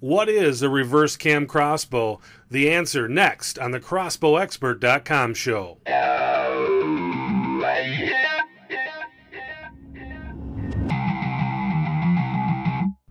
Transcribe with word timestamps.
What 0.00 0.28
is 0.28 0.62
a 0.62 0.68
reverse 0.68 1.16
cam 1.16 1.48
crossbow? 1.48 2.20
The 2.48 2.70
answer 2.70 3.08
next 3.08 3.58
on 3.58 3.72
the 3.72 3.80
crossbowexpert.com 3.80 5.34
show. 5.34 5.78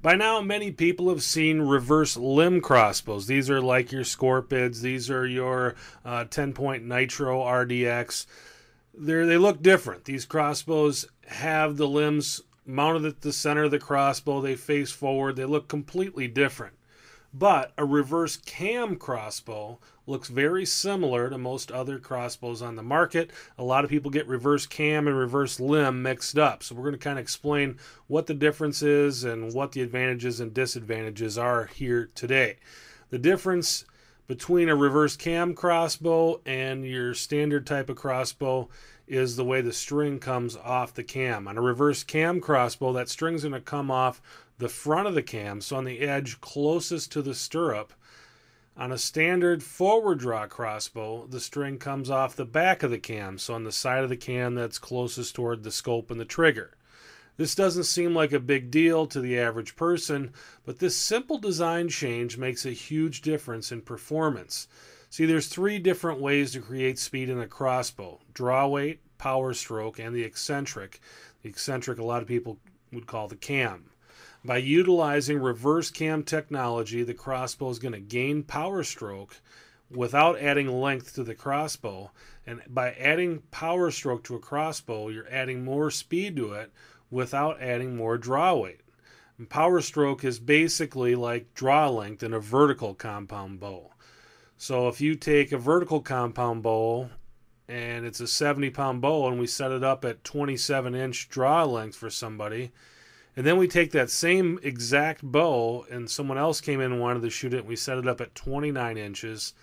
By 0.01 0.15
now, 0.15 0.39
many 0.39 0.71
people 0.71 1.09
have 1.09 1.21
seen 1.23 1.59
reverse 1.59 2.15
limb 2.15 2.61
crossbows. 2.61 3.27
These 3.27 3.49
are 3.49 3.59
like 3.59 3.91
your 3.91 4.04
Scorpyds. 4.04 4.79
These 4.79 5.11
are 5.11 5.27
your 5.27 5.75
uh, 6.05 6.23
10 6.23 6.54
point 6.54 6.85
Nitro 6.85 7.41
RDX. 7.41 8.25
They're, 8.93 9.25
they 9.25 9.38
look 9.38 9.61
different. 9.61 10.05
These 10.05 10.23
crossbows 10.23 11.05
have 11.27 11.75
the 11.75 11.89
limbs 11.89 12.43
mounted 12.65 13.04
at 13.04 13.21
the 13.21 13.33
center 13.33 13.65
of 13.65 13.71
the 13.71 13.79
crossbow. 13.79 14.39
They 14.39 14.55
face 14.55 14.91
forward. 14.91 15.35
They 15.35 15.43
look 15.43 15.67
completely 15.67 16.29
different. 16.29 16.77
But 17.38 17.71
a 17.77 17.85
reverse 17.85 18.38
cam 18.38 18.95
crossbow 18.95 19.77
looks 20.07 20.27
very 20.27 20.66
similar 20.66 21.30
to 21.30 21.38
most 21.38 21.71
other 21.71 21.99
crossbows 21.99 22.63
on 22.63 22.75
the 22.75 22.81
market. 22.81 23.29
A 23.59 23.63
lot 23.63 23.84
of 23.84 23.91
people 23.91 24.09
get 24.09 24.27
reverse 24.27 24.66
cam 24.66 25.07
and 25.07 25.16
reverse 25.16 25.59
limb 25.59 26.02
mixed 26.02 26.39
up. 26.39 26.63
So 26.63 26.73
we're 26.73 26.84
going 26.84 26.93
to 26.93 26.99
kind 26.99 27.20
of 27.20 27.23
explain 27.23 27.77
what 28.07 28.26
the 28.26 28.34
difference 28.34 28.81
is 28.81 29.23
and 29.23 29.53
what 29.53 29.73
the 29.73 29.84
advantages 29.84 30.39
and 30.39 30.52
disadvantages 30.52 31.38
are 31.38 31.65
here 31.65 32.09
today. 32.15 32.57
The 33.12 33.20
difference 33.20 33.85
between 34.26 34.67
a 34.67 34.76
reverse 34.76 35.15
cam 35.15 35.54
crossbow 35.54 36.41
and 36.43 36.85
your 36.85 37.13
standard 37.13 37.67
type 37.67 37.90
of 37.90 37.98
crossbow 37.98 38.67
is 39.07 39.35
the 39.35 39.45
way 39.45 39.62
the 39.62 39.71
string 39.71 40.20
comes 40.20 40.57
off 40.57 40.93
the 40.93 41.04
cam. 41.04 41.48
On 41.48 41.57
a 41.57 41.62
reverse 41.62 42.04
cam 42.04 42.41
crossbow, 42.41 42.93
that 42.93 43.09
string's 43.09 43.43
going 43.43 43.54
to 43.54 43.62
come 43.62 43.91
off 43.91 44.21
the 44.59 44.70
front 44.70 45.07
of 45.07 45.13
the 45.13 45.23
cam, 45.23 45.61
so 45.61 45.75
on 45.75 45.85
the 45.85 45.99
edge 45.99 46.41
closest 46.41 47.11
to 47.11 47.21
the 47.21 47.35
stirrup. 47.35 47.93
On 48.75 48.91
a 48.91 48.98
standard 48.98 49.63
forward 49.63 50.20
draw 50.20 50.48
crossbow, 50.48 51.27
the 51.27 51.40
string 51.40 51.77
comes 51.77 52.09
off 52.09 52.35
the 52.35 52.45
back 52.45 52.84
of 52.84 52.91
the 52.91 52.99
cam, 52.99 53.37
so 53.37 53.54
on 53.54 53.63
the 53.63 53.71
side 53.71 54.04
of 54.04 54.09
the 54.09 54.17
cam 54.17 54.55
that's 54.55 54.79
closest 54.79 55.35
toward 55.35 55.63
the 55.63 55.71
scope 55.71 56.12
and 56.12 56.20
the 56.20 56.26
trigger. 56.26 56.77
This 57.37 57.54
doesn't 57.54 57.84
seem 57.84 58.15
like 58.15 58.34
a 58.34 58.40
big 58.40 58.71
deal 58.71 59.05
to 59.07 59.21
the 59.21 59.40
average 59.40 59.76
person, 59.76 60.34
but 60.65 60.79
this 60.79 60.95
simple 60.95 61.37
design 61.37 61.87
change 61.87 62.37
makes 62.37 62.65
a 62.65 62.71
huge 62.71 63.21
difference 63.21 63.71
in 63.71 63.82
performance. 63.82 64.67
See, 65.12 65.25
there's 65.25 65.47
three 65.47 65.78
different 65.78 66.19
ways 66.19 66.51
to 66.51 66.62
create 66.62 66.97
speed 66.97 67.29
in 67.29 67.39
a 67.39 67.47
crossbow 67.47 68.19
draw 68.34 68.67
weight, 68.67 69.01
power 69.19 69.53
stroke, 69.53 70.00
and 70.00 70.16
the 70.16 70.23
eccentric. 70.23 71.00
The 71.44 71.50
eccentric, 71.50 72.00
a 72.00 72.03
lot 72.03 72.23
of 72.23 72.28
people 72.28 72.57
would 72.91 73.06
call 73.06 73.28
the 73.28 73.35
cam. 73.35 73.91
By 74.46 74.57
utilizing 74.57 75.40
reverse 75.40 75.90
cam 75.90 76.24
technology, 76.24 77.03
the 77.03 77.13
crossbow 77.13 77.69
is 77.69 77.80
going 77.80 77.94
to 77.94 78.00
gain 78.00 78.44
power 78.44 78.84
stroke 78.84 79.41
without 79.90 80.40
adding 80.40 80.68
length 80.68 81.16
to 81.16 81.24
the 81.24 81.35
crossbow. 81.35 82.12
And 82.46 82.62
by 82.68 82.91
adding 82.94 83.44
power 83.52 83.91
stroke 83.91 84.24
to 84.25 84.35
a 84.35 84.40
crossbow, 84.40 85.09
you're 85.09 85.31
adding 85.31 85.63
more 85.63 85.91
speed 85.91 86.35
to 86.38 86.53
it 86.53 86.72
without 87.09 87.62
adding 87.62 87.96
more 87.96 88.18
draw 88.18 88.56
weight. 88.56 88.81
And 89.38 89.50
power 89.50 89.81
stroke 89.81 90.24
is 90.24 90.40
basically 90.40 91.16
like 91.16 91.53
draw 91.53 91.90
length 91.90 92.24
in 92.24 92.34
a 92.34 92.40
vertical 92.40 92.94
compound 92.94 93.59
bow. 93.59 93.91
So 94.57 94.88
if 94.88 95.00
you 95.00 95.16
take 95.16 95.51
a 95.51 95.57
vertical 95.57 96.01
compound 96.01 96.63
bow 96.63 97.09
and 97.68 98.06
it's 98.06 98.19
a 98.19 98.28
70 98.28 98.72
pound 98.72 99.01
bow 99.01 99.28
and 99.28 99.40
we 99.40 99.47
set 99.47 99.72
it 99.72 99.84
up 99.84 100.03
at 100.03 100.24
27 100.24 100.96
inch 100.96 101.29
draw 101.29 101.63
length 101.66 101.96
for 101.96 102.09
somebody, 102.09 102.72
and 103.38 103.46
then 103.46 103.57
we 103.57 103.68
take 103.68 103.91
that 103.91 104.09
same 104.09 104.59
exact 104.63 105.22
bow, 105.22 105.85
and 105.91 106.09
someone 106.09 106.40
else 106.40 106.59
came 106.59 106.81
in 106.81 106.91
and 106.91 107.00
wanted 107.00 107.22
to 107.22 107.30
shoot 107.30 107.53
it, 107.53 107.59
and 107.59 107.68
we 107.68 107.75
set 107.75 108.00
it 108.00 108.07
up 108.07 108.19
at 108.19 108.34
29 108.34 108.97
inches. 108.97 109.53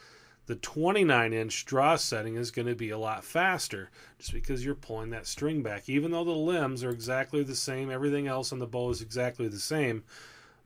The 0.47 0.55
29 0.55 1.33
inch 1.33 1.64
draw 1.64 1.97
setting 1.97 2.36
is 2.36 2.53
going 2.53 2.69
to 2.69 2.77
be 2.77 2.91
a 2.91 2.98
lot 2.98 3.25
faster 3.25 3.91
just 4.16 4.33
because 4.33 4.64
you're 4.64 4.77
pulling 4.77 5.10
that 5.10 5.26
string 5.26 5.60
back. 5.60 5.88
Even 5.88 6.12
though 6.12 6.22
the 6.22 6.31
limbs 6.31 6.84
are 6.84 6.91
exactly 6.91 7.43
the 7.43 7.56
same, 7.56 7.91
everything 7.91 8.28
else 8.28 8.53
on 8.53 8.60
the 8.60 8.66
bow 8.66 8.91
is 8.91 9.03
exactly 9.03 9.48
the 9.48 9.59
same. 9.59 10.04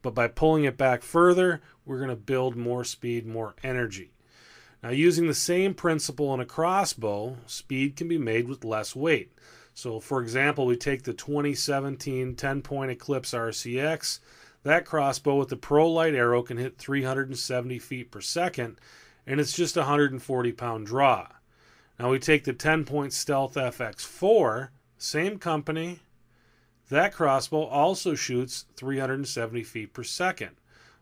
But 0.03 0.13
by 0.13 0.27
pulling 0.27 0.65
it 0.65 0.77
back 0.77 1.01
further, 1.01 1.61
we're 1.87 1.97
going 1.97 2.09
to 2.09 2.15
build 2.15 2.55
more 2.55 2.83
speed, 2.83 3.25
more 3.25 3.55
energy. 3.63 4.11
Now, 4.83 4.89
using 4.89 5.25
the 5.25 5.33
same 5.33 5.73
principle 5.73 6.31
in 6.35 6.39
a 6.39 6.45
crossbow, 6.45 7.37
speed 7.47 7.95
can 7.95 8.07
be 8.07 8.19
made 8.19 8.47
with 8.47 8.63
less 8.63 8.95
weight. 8.95 9.31
So, 9.79 10.01
for 10.01 10.21
example, 10.21 10.65
we 10.65 10.75
take 10.75 11.03
the 11.03 11.13
2017 11.13 12.35
10 12.35 12.61
point 12.61 12.91
Eclipse 12.91 13.31
RCX. 13.31 14.19
That 14.63 14.83
crossbow 14.83 15.37
with 15.37 15.47
the 15.47 15.55
Pro 15.55 15.89
Light 15.89 16.13
arrow 16.13 16.43
can 16.43 16.57
hit 16.57 16.77
370 16.77 17.79
feet 17.79 18.11
per 18.11 18.19
second, 18.19 18.77
and 19.25 19.39
it's 19.39 19.53
just 19.53 19.77
a 19.77 19.87
140 19.87 20.51
pound 20.51 20.85
draw. 20.85 21.29
Now 21.97 22.09
we 22.11 22.19
take 22.19 22.43
the 22.43 22.51
10 22.51 22.83
point 22.83 23.13
Stealth 23.13 23.53
FX4, 23.53 24.67
same 24.97 25.39
company. 25.39 26.01
That 26.89 27.13
crossbow 27.13 27.63
also 27.63 28.15
shoots 28.15 28.65
370 28.75 29.63
feet 29.63 29.93
per 29.93 30.03
second, 30.03 30.57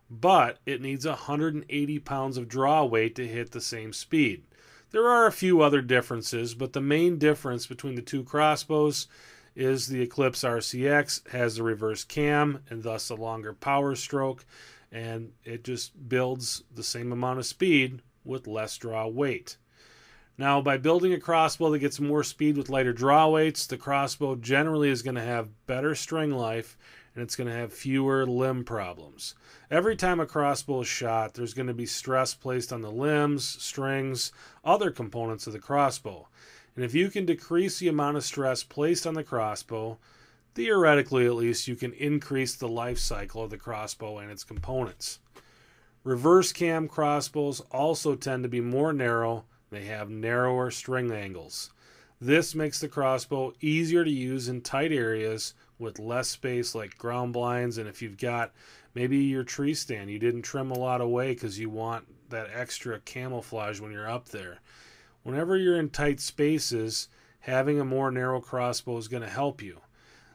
but 0.08 0.58
it 0.66 0.80
needs 0.80 1.04
180 1.04 1.98
pounds 1.98 2.36
of 2.36 2.46
draw 2.46 2.84
weight 2.84 3.16
to 3.16 3.26
hit 3.26 3.50
the 3.50 3.60
same 3.60 3.92
speed. 3.92 4.44
There 4.90 5.06
are 5.06 5.26
a 5.26 5.32
few 5.32 5.60
other 5.60 5.82
differences, 5.82 6.54
but 6.54 6.72
the 6.72 6.80
main 6.80 7.18
difference 7.18 7.66
between 7.66 7.94
the 7.94 8.02
two 8.02 8.24
crossbows 8.24 9.06
is 9.54 9.86
the 9.86 10.00
Eclipse 10.00 10.44
RCX 10.44 11.28
has 11.28 11.58
a 11.58 11.62
reverse 11.62 12.04
cam 12.04 12.62
and 12.70 12.82
thus 12.82 13.10
a 13.10 13.14
longer 13.14 13.52
power 13.52 13.94
stroke, 13.94 14.46
and 14.90 15.32
it 15.44 15.62
just 15.64 16.08
builds 16.08 16.64
the 16.74 16.82
same 16.82 17.12
amount 17.12 17.38
of 17.38 17.44
speed 17.44 18.00
with 18.24 18.46
less 18.46 18.78
draw 18.78 19.06
weight. 19.06 19.58
Now, 20.38 20.62
by 20.62 20.78
building 20.78 21.12
a 21.12 21.20
crossbow 21.20 21.70
that 21.72 21.80
gets 21.80 22.00
more 22.00 22.22
speed 22.22 22.56
with 22.56 22.70
lighter 22.70 22.92
draw 22.92 23.28
weights, 23.28 23.66
the 23.66 23.76
crossbow 23.76 24.36
generally 24.36 24.88
is 24.88 25.02
going 25.02 25.16
to 25.16 25.20
have 25.20 25.66
better 25.66 25.94
string 25.96 26.30
life 26.30 26.78
and 27.18 27.24
it's 27.24 27.34
going 27.34 27.48
to 27.48 27.56
have 27.56 27.72
fewer 27.72 28.24
limb 28.24 28.62
problems. 28.62 29.34
Every 29.72 29.96
time 29.96 30.20
a 30.20 30.26
crossbow 30.26 30.82
is 30.82 30.86
shot, 30.86 31.34
there's 31.34 31.52
going 31.52 31.66
to 31.66 31.74
be 31.74 31.84
stress 31.84 32.32
placed 32.32 32.72
on 32.72 32.80
the 32.80 32.92
limbs, 32.92 33.44
strings, 33.44 34.30
other 34.64 34.92
components 34.92 35.48
of 35.48 35.52
the 35.52 35.58
crossbow. 35.58 36.28
And 36.76 36.84
if 36.84 36.94
you 36.94 37.10
can 37.10 37.26
decrease 37.26 37.80
the 37.80 37.88
amount 37.88 38.18
of 38.18 38.24
stress 38.24 38.62
placed 38.62 39.04
on 39.04 39.14
the 39.14 39.24
crossbow, 39.24 39.98
theoretically 40.54 41.26
at 41.26 41.34
least, 41.34 41.66
you 41.66 41.74
can 41.74 41.92
increase 41.94 42.54
the 42.54 42.68
life 42.68 43.00
cycle 43.00 43.42
of 43.42 43.50
the 43.50 43.56
crossbow 43.56 44.18
and 44.18 44.30
its 44.30 44.44
components. 44.44 45.18
Reverse 46.04 46.52
cam 46.52 46.86
crossbows 46.86 47.58
also 47.72 48.14
tend 48.14 48.44
to 48.44 48.48
be 48.48 48.60
more 48.60 48.92
narrow, 48.92 49.44
they 49.70 49.86
have 49.86 50.08
narrower 50.08 50.70
string 50.70 51.10
angles. 51.10 51.72
This 52.20 52.54
makes 52.54 52.78
the 52.78 52.86
crossbow 52.86 53.54
easier 53.60 54.04
to 54.04 54.10
use 54.10 54.48
in 54.48 54.60
tight 54.60 54.92
areas 54.92 55.54
with 55.78 55.98
less 55.98 56.28
space 56.28 56.74
like 56.74 56.98
ground 56.98 57.32
blinds 57.32 57.78
and 57.78 57.88
if 57.88 58.02
you've 58.02 58.18
got 58.18 58.52
maybe 58.94 59.18
your 59.18 59.44
tree 59.44 59.74
stand 59.74 60.10
you 60.10 60.18
didn't 60.18 60.42
trim 60.42 60.70
a 60.70 60.78
lot 60.78 61.00
away 61.00 61.32
because 61.32 61.58
you 61.58 61.70
want 61.70 62.06
that 62.30 62.50
extra 62.52 63.00
camouflage 63.00 63.80
when 63.80 63.92
you're 63.92 64.10
up 64.10 64.28
there. 64.28 64.60
Whenever 65.22 65.56
you're 65.56 65.78
in 65.78 65.90
tight 65.90 66.20
spaces 66.20 67.08
having 67.40 67.80
a 67.80 67.84
more 67.84 68.10
narrow 68.10 68.40
crossbow 68.40 68.96
is 68.98 69.08
going 69.08 69.22
to 69.22 69.28
help 69.28 69.62
you. 69.62 69.80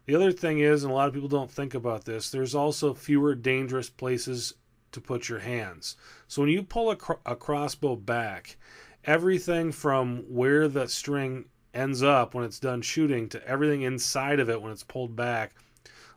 The 0.05 0.15
other 0.15 0.31
thing 0.31 0.59
is 0.59 0.83
and 0.83 0.91
a 0.91 0.95
lot 0.95 1.07
of 1.07 1.13
people 1.13 1.29
don't 1.29 1.51
think 1.51 1.73
about 1.73 2.05
this 2.05 2.29
there's 2.29 2.55
also 2.55 2.93
fewer 2.93 3.35
dangerous 3.35 3.89
places 3.89 4.53
to 4.91 5.01
put 5.01 5.27
your 5.27 5.39
hands. 5.39 5.95
So 6.27 6.41
when 6.41 6.51
you 6.51 6.63
pull 6.63 6.91
a, 6.91 6.95
cr- 6.95 7.13
a 7.25 7.35
crossbow 7.35 7.95
back 7.95 8.57
everything 9.05 9.71
from 9.71 10.23
where 10.29 10.67
the 10.67 10.87
string 10.87 11.45
ends 11.73 12.03
up 12.03 12.33
when 12.33 12.45
it's 12.45 12.59
done 12.59 12.81
shooting 12.81 13.27
to 13.29 13.47
everything 13.47 13.81
inside 13.81 14.39
of 14.39 14.49
it 14.49 14.61
when 14.61 14.71
it's 14.71 14.83
pulled 14.83 15.15
back. 15.15 15.53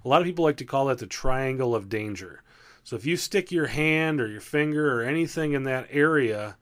A 0.04 0.08
lot 0.08 0.20
of 0.20 0.26
people 0.26 0.44
like 0.44 0.56
to 0.58 0.64
call 0.64 0.86
that 0.86 0.98
the 0.98 1.06
triangle 1.06 1.74
of 1.74 1.88
danger. 1.88 2.42
So 2.84 2.94
if 2.94 3.04
you 3.04 3.16
stick 3.16 3.50
your 3.50 3.66
hand 3.66 4.20
or 4.20 4.28
your 4.28 4.40
finger 4.40 4.92
or 4.92 5.03
anything 5.03 5.53
in 5.53 5.64
that 5.64 5.88
area 5.91 6.56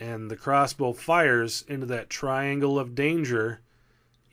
and 0.00 0.30
the 0.30 0.36
crossbow 0.36 0.92
fires 0.92 1.64
into 1.68 1.86
that 1.86 2.08
triangle 2.08 2.78
of 2.78 2.94
danger, 2.94 3.60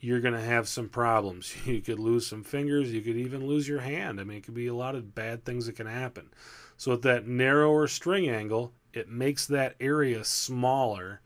you're 0.00 0.20
going 0.20 0.34
to 0.34 0.40
have 0.40 0.68
some 0.68 0.88
problems. 0.88 1.54
You 1.66 1.80
could 1.80 1.98
lose 1.98 2.26
some 2.26 2.44
fingers, 2.44 2.92
you 2.92 3.00
could 3.02 3.16
even 3.16 3.46
lose 3.46 3.68
your 3.68 3.80
hand. 3.80 4.20
I 4.20 4.24
mean, 4.24 4.38
it 4.38 4.44
could 4.44 4.54
be 4.54 4.66
a 4.66 4.74
lot 4.74 4.94
of 4.94 5.14
bad 5.14 5.44
things 5.44 5.66
that 5.66 5.76
can 5.76 5.86
happen. 5.86 6.30
So 6.76 6.92
with 6.92 7.02
that 7.02 7.26
narrower 7.26 7.86
string 7.88 8.28
angle, 8.28 8.72
it 8.92 9.08
makes 9.08 9.46
that 9.46 9.76
area 9.80 10.24
smaller 10.24 11.20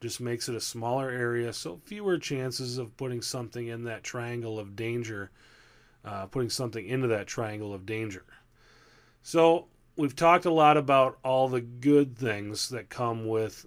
just 0.00 0.20
makes 0.20 0.48
it 0.48 0.54
a 0.54 0.60
smaller 0.60 1.10
area, 1.10 1.52
so 1.52 1.80
fewer 1.84 2.18
chances 2.18 2.78
of 2.78 2.96
putting 2.96 3.20
something 3.20 3.66
in 3.66 3.84
that 3.84 4.02
triangle 4.02 4.58
of 4.58 4.74
danger, 4.74 5.30
uh, 6.04 6.26
putting 6.26 6.50
something 6.50 6.86
into 6.86 7.08
that 7.08 7.26
triangle 7.26 7.74
of 7.74 7.84
danger. 7.84 8.24
So 9.22 9.66
we've 9.96 10.16
talked 10.16 10.46
a 10.46 10.52
lot 10.52 10.78
about 10.78 11.18
all 11.22 11.48
the 11.48 11.60
good 11.60 12.16
things 12.16 12.70
that 12.70 12.88
come 12.88 13.26
with 13.26 13.66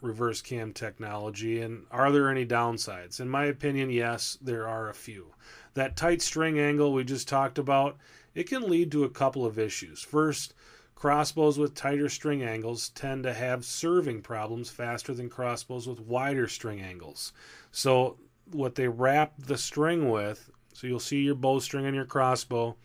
reverse 0.00 0.40
cam 0.40 0.72
technology, 0.72 1.60
and 1.60 1.84
are 1.90 2.10
there 2.10 2.30
any 2.30 2.46
downsides? 2.46 3.20
In 3.20 3.28
my 3.28 3.44
opinion, 3.44 3.90
yes, 3.90 4.38
there 4.40 4.66
are 4.66 4.88
a 4.88 4.94
few. 4.94 5.34
That 5.74 5.96
tight 5.96 6.22
string 6.22 6.58
angle 6.58 6.92
we 6.92 7.04
just 7.04 7.28
talked 7.28 7.58
about, 7.58 7.98
it 8.34 8.48
can 8.48 8.68
lead 8.68 8.90
to 8.92 9.04
a 9.04 9.10
couple 9.10 9.44
of 9.44 9.58
issues. 9.58 10.02
First, 10.02 10.54
crossbows 10.96 11.58
with 11.58 11.74
tighter 11.74 12.08
string 12.08 12.42
angles 12.42 12.88
tend 12.88 13.22
to 13.22 13.34
have 13.34 13.64
serving 13.64 14.22
problems 14.22 14.70
faster 14.70 15.14
than 15.14 15.28
crossbows 15.28 15.86
with 15.86 16.00
wider 16.00 16.48
string 16.48 16.80
angles. 16.80 17.32
So, 17.70 18.16
what 18.50 18.74
they 18.74 18.88
wrap 18.88 19.34
the 19.38 19.58
string 19.58 20.08
with, 20.08 20.50
so 20.72 20.86
you'll 20.86 20.98
see 20.98 21.20
your 21.20 21.34
bowstring 21.34 21.86
on 21.86 21.94
your 21.94 22.06
crossbow, 22.06 22.76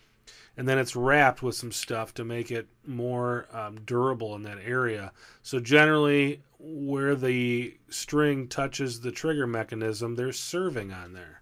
and 0.58 0.68
then 0.68 0.78
it's 0.78 0.96
wrapped 0.96 1.42
with 1.42 1.56
some 1.56 1.72
stuff 1.72 2.14
to 2.16 2.26
make 2.26 2.52
it 2.52 2.68
more 2.86 3.48
um, 3.54 3.80
durable 3.86 4.36
in 4.36 4.44
that 4.44 4.60
area. 4.64 5.14
So, 5.42 5.62
generally, 5.62 6.44
where 6.60 7.16
the 7.16 7.78
string 7.90 8.50
touches 8.50 9.00
the 9.00 9.12
trigger 9.12 9.48
mechanism, 9.48 10.16
there's 10.16 10.40
serving 10.40 10.92
on 10.92 11.14
there. 11.14 11.41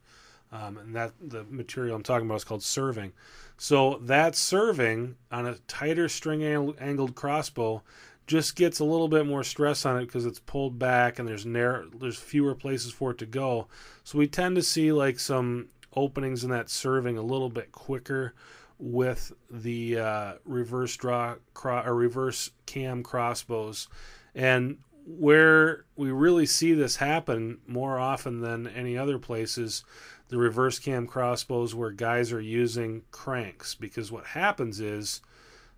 Um, 0.51 0.77
and 0.77 0.95
that 0.95 1.13
the 1.21 1.43
material 1.43 1.95
I'm 1.95 2.03
talking 2.03 2.25
about 2.25 2.37
is 2.37 2.43
called 2.43 2.63
serving. 2.63 3.13
So 3.57 3.99
that 4.03 4.35
serving 4.35 5.15
on 5.31 5.45
a 5.45 5.55
tighter 5.67 6.09
string 6.09 6.43
angled 6.43 7.13
crossbow 7.13 7.83
just 8.25 8.55
gets 8.55 8.79
a 8.79 8.85
little 8.85 9.07
bit 9.07 9.25
more 9.25 9.43
stress 9.43 9.85
on 9.85 9.97
it 9.97 10.05
because 10.05 10.25
it's 10.25 10.39
pulled 10.39 10.77
back 10.79 11.19
and 11.19 11.27
there's 11.27 11.45
narrow, 11.45 11.89
there's 11.99 12.17
fewer 12.17 12.55
places 12.55 12.91
for 12.91 13.11
it 13.11 13.17
to 13.17 13.25
go. 13.25 13.67
So 14.03 14.17
we 14.17 14.27
tend 14.27 14.55
to 14.55 14.61
see 14.61 14.91
like 14.91 15.19
some 15.19 15.69
openings 15.95 16.43
in 16.43 16.51
that 16.51 16.69
serving 16.69 17.17
a 17.17 17.23
little 17.23 17.49
bit 17.49 17.71
quicker 17.71 18.33
with 18.77 19.33
the 19.49 19.97
uh, 19.99 20.33
reverse 20.45 20.95
draw 20.95 21.35
cro- 21.53 21.83
or 21.83 21.95
reverse 21.95 22.51
cam 22.65 23.03
crossbows. 23.03 23.87
And 24.35 24.77
where 25.05 25.85
we 25.95 26.11
really 26.11 26.45
see 26.45 26.73
this 26.73 26.97
happen 26.97 27.57
more 27.67 27.97
often 27.97 28.41
than 28.41 28.67
any 28.67 28.95
other 28.95 29.17
places 29.17 29.83
the 30.29 30.37
reverse 30.37 30.79
cam 30.79 31.07
crossbows 31.07 31.75
where 31.75 31.91
guys 31.91 32.31
are 32.31 32.41
using 32.41 33.01
cranks 33.11 33.75
because 33.75 34.11
what 34.11 34.25
happens 34.25 34.79
is 34.79 35.21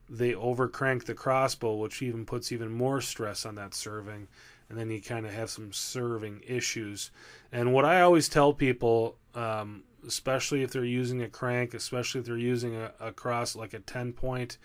they 0.10 0.34
overcrank 0.34 1.06
the 1.06 1.14
crossbow, 1.14 1.76
which 1.76 2.02
even 2.02 2.26
puts 2.26 2.52
even 2.52 2.70
more 2.70 3.00
stress 3.00 3.46
on 3.46 3.56
that 3.56 3.74
serving, 3.74 4.28
and 4.70 4.78
then 4.78 4.90
you 4.90 5.02
kind 5.02 5.26
of 5.26 5.34
have 5.34 5.50
some 5.50 5.72
serving 5.72 6.42
issues. 6.46 7.12
And 7.52 7.74
what 7.74 7.86
I 7.86 8.02
always 8.02 8.28
tell 8.28 8.52
people, 8.54 9.16
um, 9.34 9.84
especially 10.06 10.64
if 10.64 10.72
they're 10.72 10.84
using 10.84 11.22
a 11.22 11.30
crank, 11.30 11.74
especially 11.74 12.20
if 12.20 12.28
they're 12.28 12.38
using 12.38 12.76
a, 12.76 12.92
a 13.00 13.12
cross 13.14 13.56
like 13.56 13.74
a 13.74 13.80
10 13.80 14.12
point, 14.12 14.58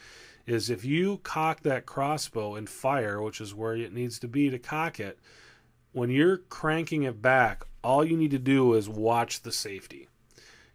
is 0.47 0.69
if 0.69 0.85
you 0.85 1.19
cock 1.19 1.63
that 1.63 1.87
crossbow 1.87 2.57
and 2.57 2.69
fire, 2.69 3.23
which 3.23 3.41
is 3.41 3.55
where 3.55 3.77
it 3.77 3.93
needs 3.93 4.19
to 4.19 4.29
be 4.29 4.51
to 4.51 4.59
cock 4.59 4.99
it, 4.99 5.19
when 5.93 6.11
you're 6.11 6.39
cranking 6.39 7.05
it 7.05 7.23
back, 7.23 7.65
all 7.87 8.05
you 8.05 8.17
need 8.17 8.33
to 8.33 8.39
do 8.39 8.75
is 8.75 8.89
watch 8.89 9.43
the 9.43 9.53
safety. 9.53 10.09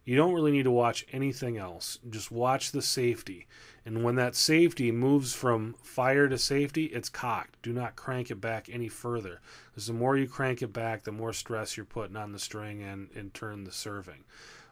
You 0.02 0.16
don't 0.16 0.32
really 0.32 0.50
need 0.50 0.62
to 0.62 0.70
watch 0.70 1.04
anything 1.12 1.58
else. 1.58 1.98
Just 2.08 2.32
watch 2.32 2.72
the 2.72 2.80
safety. 2.80 3.46
And 3.84 4.02
when 4.02 4.14
that 4.14 4.34
safety 4.34 4.90
moves 4.90 5.34
from 5.34 5.74
fire 5.74 6.26
to 6.26 6.38
safety, 6.38 6.86
it's 6.86 7.10
cocked. 7.10 7.60
Do 7.62 7.74
not 7.74 7.96
crank 7.96 8.30
it 8.30 8.40
back 8.40 8.70
any 8.72 8.88
further. 8.88 9.42
Because 9.70 9.86
the 9.86 9.92
more 9.92 10.16
you 10.16 10.26
crank 10.26 10.62
it 10.62 10.72
back, 10.72 11.04
the 11.04 11.12
more 11.12 11.34
stress 11.34 11.76
you're 11.76 11.84
putting 11.84 12.16
on 12.16 12.32
the 12.32 12.38
string 12.38 12.82
and 12.82 13.10
in 13.14 13.28
turn 13.30 13.64
the 13.64 13.72
serving. 13.72 14.24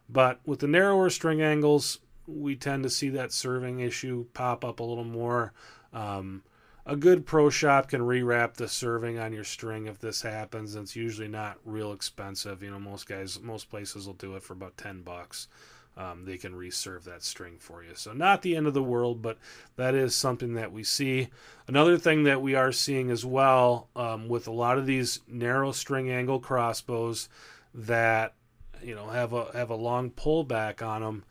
But 0.09 0.41
with 0.47 0.61
the 0.61 0.67
narrower 0.67 1.11
string 1.11 1.43
angles, 1.43 1.99
we 2.27 2.57
tend 2.57 2.85
to 2.85 2.91
see 2.91 3.11
that 3.11 3.33
serving 3.33 3.81
issue 3.81 4.25
pop 4.33 4.65
up 4.65 4.81
a 4.81 4.85
little 4.85 5.05
more. 5.05 5.53
Um, 5.93 6.43
a 6.87 6.97
good 6.97 7.27
pro 7.27 7.51
shop 7.51 7.89
can 7.89 8.01
rewrap 8.01 8.55
the 8.55 8.69
serving 8.69 9.19
on 9.19 9.33
your 9.33 9.45
string 9.45 9.87
if 9.87 9.99
this 9.99 10.23
happens. 10.23 10.75
It's 10.75 10.97
usually 10.97 11.29
not 11.29 11.59
real 11.65 11.93
expensive. 11.93 12.63
You 12.63 12.71
know, 12.71 12.79
most 12.79 13.07
guys, 13.07 13.39
most 13.41 13.71
places 13.71 14.07
will 14.07 14.15
do 14.15 14.37
it 14.37 14.43
for 14.43 14.55
about 14.55 14.77
10 14.77 15.03
bucks. 15.03 15.49
Um, 15.97 16.25
they 16.25 16.39
can 16.39 16.55
reserve 16.55 17.05
that 17.05 17.23
string 17.23 17.57
for 17.59 17.83
you. 17.83 17.91
So, 17.95 18.13
not 18.13 18.43
the 18.43 18.57
end 18.57 18.67
of 18.67 18.75
the 18.75 18.83
world, 18.83 19.21
but 19.21 19.39
that 19.77 19.95
is 19.95 20.15
something 20.15 20.55
that 20.55 20.73
we 20.73 20.83
see. 20.85 21.29
Another 21.67 21.99
thing 21.99 22.23
that 22.25 22.41
we 22.41 22.55
are 22.55 22.73
seeing 22.73 23.11
as 23.11 23.27
well 23.27 23.89
um, 23.97 24.29
with 24.29 24.47
a 24.47 24.53
lot 24.53 24.79
of 24.79 24.87
these 24.87 25.21
narrow 25.27 25.73
string 25.73 26.11
angle 26.11 26.39
crossbows 26.39 27.29
that 27.75 28.35
you 28.83 28.95
know 28.95 29.09
have 29.09 29.33
a 29.33 29.51
have 29.53 29.69
a 29.69 29.75
long 29.75 30.11
pullback 30.11 30.81
on 30.81 31.03
them. 31.03 31.25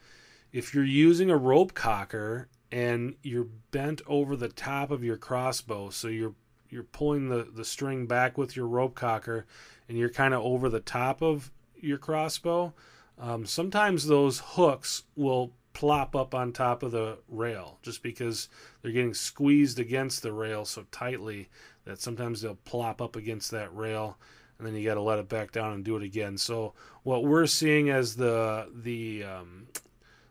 If 0.52 0.74
you're 0.76 0.84
using 0.84 1.30
a 1.30 1.38
rope 1.38 1.74
cocker 1.74 2.48
and 2.72 3.16
you're 3.24 3.48
bent 3.72 4.02
over 4.08 4.36
the 4.36 4.50
top 4.50 4.92
of 4.92 5.04
your 5.04 5.18
crossbow 5.18 5.90
so 5.90 6.08
you're 6.08 6.36
you're 6.70 6.84
pulling 6.84 7.30
the, 7.30 7.48
the 7.56 7.66
string 7.66 8.06
back 8.06 8.38
with 8.38 8.56
your 8.56 8.68
rope 8.68 8.94
cocker 8.94 9.46
and 9.88 9.98
you're 9.98 10.10
kind 10.10 10.34
of 10.34 10.44
over 10.44 10.70
the 10.70 10.80
top 10.80 11.22
of 11.22 11.52
your 11.80 11.98
crossbow 11.98 12.74
um, 13.18 13.46
sometimes 13.46 14.06
those 14.06 14.40
hooks 14.40 15.04
will 15.16 15.52
plop 15.74 16.16
up 16.16 16.36
on 16.36 16.52
top 16.52 16.84
of 16.84 16.92
the 16.92 17.18
rail 17.28 17.80
just 17.82 18.04
because 18.04 18.50
they're 18.82 18.92
getting 18.92 19.14
squeezed 19.14 19.80
against 19.80 20.22
the 20.22 20.34
rail 20.34 20.66
so 20.66 20.86
tightly 20.92 21.50
that 21.86 22.00
sometimes 22.00 22.42
they'll 22.42 22.56
plop 22.56 23.02
up 23.02 23.16
against 23.16 23.52
that 23.52 23.74
rail 23.76 24.18
and 24.60 24.68
then 24.68 24.76
you 24.76 24.84
got 24.84 24.96
to 24.96 25.02
let 25.02 25.20
it 25.20 25.30
back 25.30 25.52
down 25.52 25.74
and 25.74 25.84
do 25.86 25.96
it 25.96 26.04
again. 26.04 26.38
So 26.38 26.74
what 27.04 27.24
we're 27.24 27.48
seeing 27.48 27.90
as 27.90 28.16
the 28.16 28.70
the 28.74 29.24
um, 29.24 29.68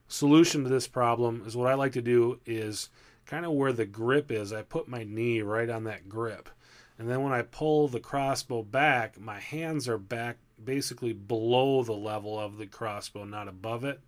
solution 0.08 0.64
to 0.64 0.70
this 0.70 0.88
problem 0.88 1.44
is 1.46 1.56
what 1.56 1.70
I 1.70 1.75
like 1.75 1.93
to 1.93 2.02
do 2.02 2.40
is 2.44 2.90
kind 3.26 3.44
of 3.44 3.52
where 3.52 3.72
the 3.72 3.87
grip 3.87 4.32
is. 4.32 4.52
I 4.52 4.62
put 4.62 4.88
my 4.88 5.05
knee 5.05 5.43
right 5.43 5.69
on 5.69 5.84
that 5.84 6.08
grip. 6.08 6.49
And 6.99 7.08
then 7.08 7.22
when 7.22 7.32
I 7.32 7.43
pull 7.43 7.87
the 7.87 8.00
crossbow 8.00 8.62
back, 8.62 9.20
my 9.20 9.38
hands 9.38 9.88
are 9.88 9.99
back 9.99 10.38
basically 10.62 11.12
below 11.12 11.84
the 11.84 11.93
level 11.93 12.38
of 12.38 12.58
the 12.58 12.66
crossbow, 12.66 13.25
not 13.25 13.46
above 13.46 13.84
it. 13.84 14.00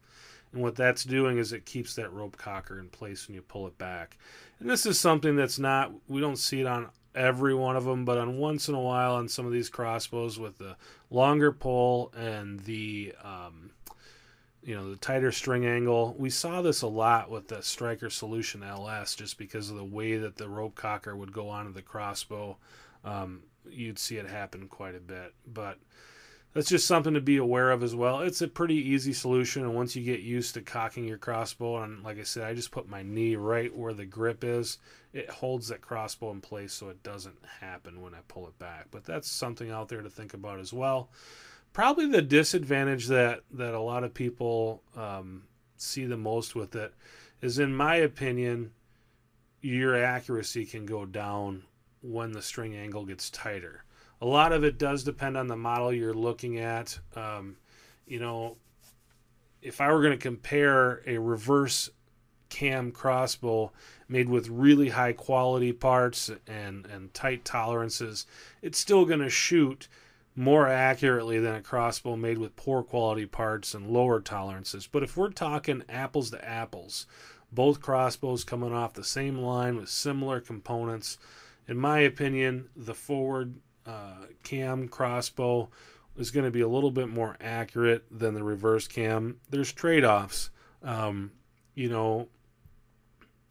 And 0.53 0.63
what 0.63 0.75
that's 0.75 1.05
doing 1.05 1.39
is 1.39 1.53
it 1.53 1.65
keeps 1.65 1.95
that 1.95 2.13
rope 2.13 2.37
cocker 2.37 2.81
in 2.81 2.89
place 2.89 3.29
when 3.29 3.37
you 3.37 3.43
pull 3.43 3.69
it 3.69 3.79
back. 3.79 4.19
And 4.59 4.69
this 4.69 4.85
is 4.85 4.99
something 4.99 5.37
that's 5.37 5.61
not, 5.61 5.93
we 6.09 6.21
don't 6.21 6.39
see 6.39 6.61
it 6.61 6.67
on 6.67 6.89
every 7.15 7.55
one 7.55 7.77
of 7.77 7.85
them, 7.85 8.05
but 8.05 8.19
on 8.19 8.39
once 8.39 8.69
in 8.69 8.75
a 8.75 8.81
while 8.81 9.15
on 9.15 9.29
some 9.29 9.47
of 9.47 9.53
these 9.53 9.69
crossbows 9.69 10.39
with 10.41 10.59
the 10.59 10.77
longer 11.11 11.53
pole 11.53 12.13
and 12.17 12.59
the 12.61 13.15
um, 13.23 13.71
you 14.63 14.75
know 14.75 14.91
the 14.91 14.97
tighter 14.97 15.33
string 15.33 15.65
angle. 15.67 16.15
We 16.19 16.31
saw 16.31 16.63
this 16.63 16.83
a 16.83 16.87
lot 16.87 17.31
with 17.31 17.49
the 17.49 17.63
Stryker 17.63 18.11
Solution 18.11 18.63
LS, 18.63 19.15
just 19.15 19.39
because 19.39 19.71
of 19.71 19.77
the 19.77 19.85
way 19.85 20.17
that 20.17 20.37
the 20.37 20.49
rope 20.49 20.75
cocker 20.75 21.17
would 21.17 21.33
go 21.33 21.49
onto 21.49 21.73
the 21.73 21.83
crossbow. 21.83 22.57
Um, 23.05 23.43
you'd 23.69 23.99
see 23.99 24.17
it 24.17 24.29
happen 24.29 24.69
quite 24.69 24.95
a 24.95 25.01
bit, 25.01 25.35
but 25.47 25.79
that's 26.53 26.69
just 26.69 26.87
something 26.87 27.15
to 27.15 27.21
be 27.21 27.37
aware 27.37 27.71
of 27.71 27.83
as 27.83 27.95
well. 27.95 28.21
It's 28.21 28.43
a 28.43 28.49
pretty 28.49 28.75
easy 28.75 29.13
solution, 29.13 29.63
and 29.63 29.75
once 29.75 29.97
you 29.97 30.05
get 30.05 30.21
used 30.21 30.55
to 30.55 30.63
cocking 30.63 31.07
your 31.07 31.19
crossbow, 31.19 31.83
and 31.83 32.03
like 32.03 32.19
I 32.19 32.25
said, 32.25 32.45
I 32.45 32.55
just 32.55 32.73
put 32.73 32.89
my 32.89 33.03
knee 33.03 33.37
right 33.37 33.75
where 33.75 33.95
the 33.95 34.05
grip 34.05 34.45
is. 34.45 34.79
It 35.13 35.31
holds 35.31 35.69
that 35.69 35.81
crossbow 35.81 36.33
in 36.33 36.41
place 36.41 36.73
so 36.73 36.89
it 36.89 37.03
doesn't 37.03 37.39
happen 37.61 38.03
when 38.03 38.15
I 38.15 38.19
pull 38.29 38.47
it 38.47 38.59
back. 38.59 38.89
But 38.91 39.05
that's 39.05 39.31
something 39.31 39.71
out 39.71 39.89
there 39.89 40.03
to 40.03 40.11
think 40.11 40.35
about 40.35 40.61
as 40.61 40.73
well 40.73 41.09
probably 41.73 42.07
the 42.07 42.23
disadvantage 42.23 43.07
that 43.07 43.41
that 43.53 43.75
a 43.75 43.81
lot 43.81 44.05
of 44.05 44.15
people 44.15 44.83
um, 44.97 45.43
see 45.77 46.05
the 46.05 46.17
most 46.17 46.55
with 46.55 46.75
it 46.75 46.95
is, 47.41 47.59
in 47.59 47.75
my 47.75 47.97
opinion, 47.97 48.71
your 49.61 49.97
accuracy 49.97 50.65
can 50.65 50.87
go 50.87 51.05
down 51.05 51.63
when 52.03 52.33
the 52.33 52.43
string 52.43 52.75
angle 52.75 53.05
gets 53.05 53.31
tighter. 53.31 53.85
A 54.23 54.27
lot 54.27 54.53
of 54.53 54.65
it 54.65 54.79
does 54.79 55.05
depend 55.05 55.37
on 55.37 55.47
the 55.47 55.57
model 55.57 55.93
you're 55.93 56.15
looking 56.15 56.59
at. 56.59 56.99
Um, 57.17 57.57
you 58.07 58.21
know, 58.21 58.57
if 59.63 59.81
I 59.81 59.93
were 59.93 60.03
going 60.03 60.17
to 60.17 60.23
compare 60.23 61.03
a 61.07 61.19
reverse 61.19 61.91
cam 62.49 62.91
crossbow 62.91 63.73
made 64.09 64.29
with 64.29 64.49
really 64.49 64.89
high 64.89 65.13
quality 65.13 65.73
parts 65.73 66.31
and, 66.47 66.85
and 66.87 67.15
tight 67.15 67.45
tolerances, 67.45 68.27
it's 68.61 68.79
still 68.79 69.05
going 69.05 69.21
to 69.21 69.31
shoot 69.31 69.89
more 70.37 70.69
accurately 70.69 71.39
than 71.39 71.55
a 71.55 71.63
crossbow 71.63 72.17
made 72.17 72.39
with 72.39 72.57
poor 72.57 72.83
quality 72.83 73.27
parts 73.27 73.75
and 73.75 73.91
lower 73.91 74.21
tolerances. 74.21 74.87
But 74.87 75.03
if 75.03 75.17
we're 75.17 75.31
talking 75.31 75.83
apples 75.89 76.31
to 76.31 76.45
apples, 76.45 77.07
both 77.53 77.81
crossbows 77.81 78.45
coming 78.45 78.73
off 78.73 78.95
the 78.95 79.05
same 79.05 79.39
line 79.39 79.77
with 79.77 79.89
similar 79.89 80.41
components, 80.41 81.19
in 81.67 81.77
my 81.77 82.01
opinion, 82.01 82.69
the 82.77 82.95
forward 82.95 83.57
uh, 83.87 84.27
cam 84.43 84.89
crossbow 84.89 85.69
is 86.17 86.31
going 86.31 86.45
to 86.45 86.51
be 86.51 86.61
a 86.61 86.69
little 86.69 86.91
bit 86.91 87.09
more 87.09 87.37
accurate 87.41 88.05
than 88.11 88.35
the 88.35 88.45
reverse 88.45 88.87
cam. 88.87 89.39
There's 89.51 89.73
trade 89.73 90.05
offs. 90.05 90.51
Um, 90.83 91.33
you 91.75 91.89
know, 91.89 92.29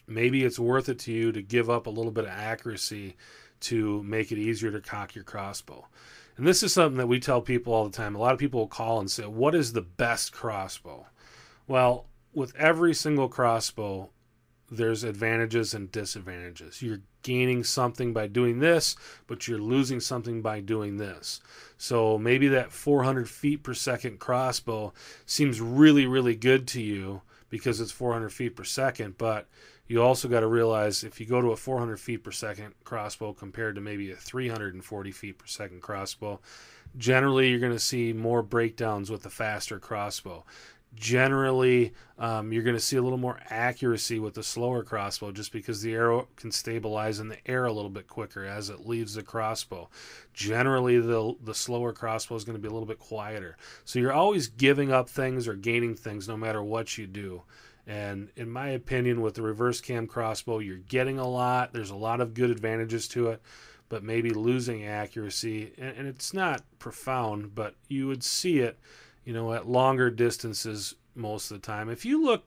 maybe 0.08 0.44
it's 0.44 0.60
worth 0.60 0.90
it 0.90 1.00
to 1.00 1.12
you 1.12 1.32
to 1.32 1.42
give 1.42 1.70
up 1.70 1.88
a 1.88 1.92
little 1.92 2.12
bit 2.12 2.26
of 2.26 2.32
accuracy 2.32 3.16
to 3.62 4.02
make 4.04 4.32
it 4.32 4.38
easier 4.38 4.72
to 4.72 4.82
cock 4.82 5.16
your 5.16 5.24
crossbow. 5.24 5.88
And 6.39 6.48
this 6.48 6.63
is 6.63 6.74
something 6.74 6.98
that 7.00 7.08
we 7.08 7.19
tell 7.19 7.41
people 7.41 7.74
all 7.74 7.84
the 7.84 7.98
time. 7.98 8.15
A 8.15 8.17
lot 8.17 8.31
of 8.31 8.39
people 8.39 8.62
will 8.62 8.67
call 8.67 9.01
and 9.01 9.12
say, 9.12 9.24
What 9.24 9.53
is 9.53 9.74
the 9.74 9.81
best 9.81 10.31
crossbow? 10.31 11.08
Well, 11.67 12.05
with 12.34 12.55
every 12.55 12.93
single 12.93 13.27
crossbow, 13.27 14.10
there's 14.72 15.03
advantages 15.03 15.74
and 15.74 15.91
disadvantages. 15.91 16.81
You're 16.81 17.01
gaining 17.24 17.65
something 17.65 18.13
by 18.13 18.27
doing 18.27 18.60
this, 18.60 18.96
but 19.27 19.50
you're 19.50 19.60
losing 19.60 20.00
something 20.00 20.41
by 20.41 20.62
doing 20.62 20.96
this. 20.96 21.41
So 21.77 22.17
maybe 22.17 22.48
that 22.48 22.72
400 22.72 23.29
feet 23.29 23.62
per 23.62 23.74
second 23.74 24.19
crossbow 24.19 24.93
seems 25.25 25.60
really, 25.60 26.05
really 26.05 26.36
good 26.36 26.69
to 26.69 26.81
you 26.81 27.22
because 27.50 27.81
it's 27.81 27.91
400 27.91 28.29
feet 28.29 28.55
per 28.55 28.63
second, 28.63 29.17
but 29.17 29.50
you 29.89 30.03
also 30.03 30.27
got 30.27 30.41
to 30.41 30.48
realize 30.48 31.03
if 31.03 31.19
you 31.19 31.25
go 31.25 31.41
to 31.41 31.51
a 31.51 31.58
400 31.58 32.00
feet 32.00 32.24
per 32.24 32.31
second 32.31 32.75
crossbow 32.84 33.34
compared 33.34 33.75
to 33.75 33.81
maybe 33.81 34.12
a 34.12 34.15
340 34.15 35.12
feet 35.12 35.39
per 35.39 35.48
second 35.48 35.81
crossbow, 35.81 36.39
generally 36.96 37.50
you're 37.50 37.60
going 37.60 37.72
to 37.74 37.79
see 37.79 38.13
more 38.13 38.43
breakdowns 38.43 39.10
with 39.10 39.24
the 39.24 39.29
faster 39.31 39.79
crossbow. 39.79 40.46
Generally, 40.96 41.93
um, 42.17 42.51
you're 42.51 42.63
going 42.63 42.75
to 42.75 42.81
see 42.81 42.98
a 42.98 43.01
little 43.01 43.19
more 43.19 43.39
accuracy 43.50 44.19
with 44.19 44.34
the 44.34 44.43
slower 44.43 44.84
crossbow 44.84 45.31
just 45.31 45.51
because 45.51 45.81
the 45.81 45.93
arrow 45.93 46.27
can 46.36 46.51
stabilize 46.51 47.19
in 47.19 47.27
the 47.27 47.38
air 47.48 47.65
a 47.65 47.74
little 47.74 47.91
bit 47.91 48.08
quicker 48.08 48.43
as 48.43 48.69
it 48.69 48.88
leaves 48.88 49.13
the 49.13 49.22
crossbow. 49.22 49.88
Generally, 50.34 51.00
the, 51.01 51.36
the 51.43 51.53
slower 51.53 51.93
crossbow 51.93 52.36
is 52.36 52.43
going 52.43 52.55
to 52.55 52.62
be 52.62 52.67
a 52.67 52.72
little 52.72 52.88
bit 52.88 52.98
quieter. 52.98 53.55
So 53.86 54.00
you're 54.00 54.13
always 54.13 54.48
giving 54.48 54.91
up 54.91 55.10
things 55.10 55.48
or 55.48 55.53
gaining 55.53 55.96
things 55.96 56.27
no 56.27 56.38
matter 56.38 56.63
what 56.63 56.98
you 56.98 57.05
do. 57.05 57.43
And 57.89 58.29
in 58.36 58.50
my 58.50 58.69
opinion, 58.69 59.19
with 59.19 59.34
the 59.34 59.41
reverse 59.41 59.81
cam 59.81 60.08
crossbow, 60.08 60.60
you're 60.60 60.77
getting 60.77 61.17
a 61.17 61.27
lot. 61.27 61.74
There's 61.74 61.89
a 61.89 61.96
lot 61.96 62.22
of 62.22 62.34
good 62.34 62.51
advantages 62.51 63.08
to 63.10 63.29
it 63.29 63.41
but 63.89 64.03
maybe 64.03 64.29
losing 64.29 64.86
accuracy. 64.86 65.74
And, 65.77 65.98
and, 65.98 66.08
it's 66.08 66.34
not 66.34 66.63
profound, 66.77 67.55
but 67.55 67.75
you 67.88 68.08
would 68.08 68.24
see 68.24 68.60
it, 68.60 68.79
you 69.25 69.34
know, 69.34 69.51
at 69.53 69.67
longer 69.67 70.10
distances 70.12 70.96
most 71.15 71.51
of 71.51 71.60
the 71.60 71.65
time. 71.65 71.89
If 71.89 72.05
you 72.05 72.24
look 72.24 72.46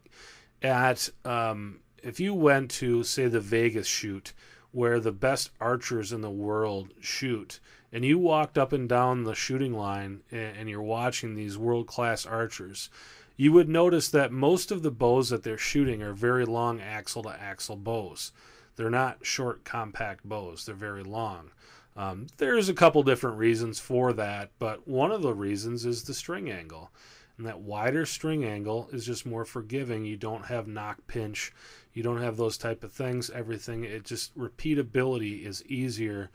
at, 0.62 1.10
um, 1.24 1.80
if 2.02 2.20
you 2.20 2.32
went 2.32 2.70
to, 2.72 3.02
say, 3.02 3.26
the 3.26 3.40
Vegas 3.40 3.88
shoot, 3.88 4.32
where 4.70 5.00
the 5.00 5.12
best 5.12 5.50
archers 5.60 6.12
in 6.12 6.22
the 6.22 6.30
world 6.30 6.92
shoot, 7.00 7.60
and 7.92 8.04
you 8.04 8.18
walked 8.18 8.56
up 8.56 8.72
and 8.72 8.88
down 8.88 9.24
the 9.24 9.34
shooting 9.34 9.74
line 9.74 10.22
and, 10.30 10.56
and 10.56 10.70
you're 10.70 10.80
watching 10.80 11.34
these 11.34 11.58
world 11.58 11.86
class 11.86 12.24
archers, 12.24 12.88
you 13.36 13.52
would 13.52 13.68
notice 13.68 14.08
that 14.10 14.32
most 14.32 14.70
of 14.70 14.82
the 14.82 14.90
bows 14.90 15.30
that 15.30 15.42
they're 15.42 15.58
shooting 15.58 16.02
are 16.02 16.12
very 16.12 16.44
long 16.44 16.80
axle 16.80 17.22
to 17.22 17.30
axle 17.30 17.76
bows. 17.76 18.32
They're 18.76 18.90
not 18.90 19.24
short, 19.24 19.64
compact 19.64 20.28
bows. 20.28 20.66
They're 20.66 20.74
very 20.74 21.02
long. 21.02 21.50
Um, 21.96 22.26
there's 22.38 22.68
a 22.68 22.74
couple 22.74 23.02
different 23.02 23.36
reasons 23.36 23.78
for 23.78 24.12
that, 24.14 24.50
but 24.58 24.88
one 24.88 25.10
of 25.10 25.22
the 25.22 25.34
reasons 25.34 25.84
is 25.84 26.04
the 26.04 26.14
string 26.14 26.50
angle. 26.50 26.90
And 27.36 27.46
that 27.46 27.60
wider 27.60 28.06
string 28.06 28.44
angle 28.44 28.88
is 28.92 29.04
just 29.04 29.26
more 29.26 29.44
forgiving. 29.44 30.04
You 30.04 30.16
don't 30.16 30.46
have 30.46 30.66
nock 30.66 30.98
pinch. 31.06 31.52
You 31.92 32.02
don't 32.02 32.20
have 32.22 32.36
those 32.36 32.56
type 32.56 32.84
of 32.84 32.92
things. 32.92 33.30
Everything, 33.30 33.84
it 33.84 34.04
just 34.04 34.36
repeatability 34.36 35.44
is 35.44 35.64
easier 35.66 36.30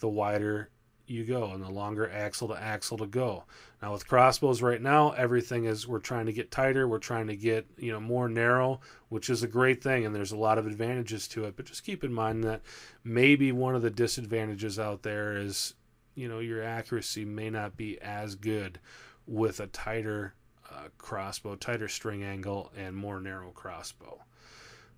the 0.00 0.08
wider 0.08 0.70
you 1.10 1.24
go 1.24 1.50
and 1.52 1.62
the 1.62 1.70
longer 1.70 2.10
axle 2.10 2.48
to 2.48 2.60
axle 2.60 2.98
to 2.98 3.06
go. 3.06 3.44
Now 3.80 3.92
with 3.92 4.08
crossbows 4.08 4.62
right 4.62 4.80
now, 4.80 5.10
everything 5.12 5.64
is 5.64 5.86
we're 5.86 5.98
trying 5.98 6.26
to 6.26 6.32
get 6.32 6.50
tighter, 6.50 6.88
we're 6.88 6.98
trying 6.98 7.28
to 7.28 7.36
get, 7.36 7.66
you 7.76 7.92
know, 7.92 8.00
more 8.00 8.28
narrow, 8.28 8.80
which 9.08 9.30
is 9.30 9.42
a 9.42 9.48
great 9.48 9.82
thing 9.82 10.04
and 10.04 10.14
there's 10.14 10.32
a 10.32 10.36
lot 10.36 10.58
of 10.58 10.66
advantages 10.66 11.28
to 11.28 11.44
it, 11.44 11.56
but 11.56 11.66
just 11.66 11.84
keep 11.84 12.04
in 12.04 12.12
mind 12.12 12.44
that 12.44 12.62
maybe 13.04 13.52
one 13.52 13.74
of 13.74 13.82
the 13.82 13.90
disadvantages 13.90 14.78
out 14.78 15.02
there 15.02 15.36
is, 15.36 15.74
you 16.14 16.28
know, 16.28 16.40
your 16.40 16.62
accuracy 16.62 17.24
may 17.24 17.50
not 17.50 17.76
be 17.76 18.00
as 18.00 18.34
good 18.34 18.80
with 19.26 19.60
a 19.60 19.66
tighter 19.68 20.34
uh, 20.70 20.88
crossbow, 20.98 21.54
tighter 21.54 21.88
string 21.88 22.22
angle 22.22 22.72
and 22.76 22.94
more 22.96 23.20
narrow 23.20 23.50
crossbow. 23.50 24.18